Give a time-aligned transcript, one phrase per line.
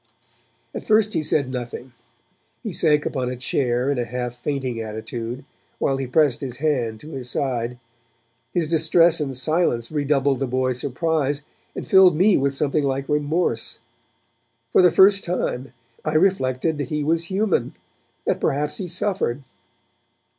[0.73, 1.93] At first he said nothing.
[2.63, 5.45] He sank upon a chair in a half fainting attitude,
[5.77, 7.77] while he pressed his hand to his side;
[8.51, 11.43] his distress and silence redoubled the boys' surprise,
[11.75, 13.77] and filled me with something like remorse.
[14.71, 15.71] For the first time,
[16.03, 17.75] I reflected that he was human,
[18.25, 19.43] that perhaps he suffered.